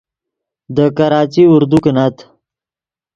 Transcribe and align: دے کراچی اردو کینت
دے 0.75 0.85
کراچی 0.97 1.43
اردو 1.53 1.77
کینت 1.83 2.15